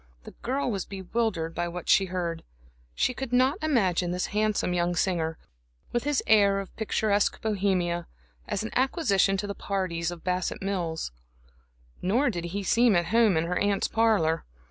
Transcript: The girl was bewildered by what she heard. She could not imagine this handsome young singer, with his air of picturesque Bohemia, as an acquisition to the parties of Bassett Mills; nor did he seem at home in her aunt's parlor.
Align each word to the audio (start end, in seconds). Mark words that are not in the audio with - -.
The 0.23 0.31
girl 0.41 0.71
was 0.71 0.83
bewildered 0.83 1.53
by 1.53 1.67
what 1.67 1.87
she 1.87 2.05
heard. 2.05 2.41
She 2.95 3.13
could 3.13 3.31
not 3.31 3.61
imagine 3.61 4.09
this 4.09 4.25
handsome 4.33 4.73
young 4.73 4.95
singer, 4.95 5.37
with 5.91 6.05
his 6.05 6.23
air 6.25 6.59
of 6.59 6.75
picturesque 6.75 7.39
Bohemia, 7.39 8.07
as 8.47 8.63
an 8.63 8.71
acquisition 8.75 9.37
to 9.37 9.45
the 9.45 9.53
parties 9.53 10.09
of 10.09 10.23
Bassett 10.23 10.59
Mills; 10.63 11.11
nor 12.01 12.31
did 12.31 12.45
he 12.45 12.63
seem 12.63 12.95
at 12.95 13.09
home 13.13 13.37
in 13.37 13.45
her 13.45 13.59
aunt's 13.59 13.87
parlor. 13.87 14.43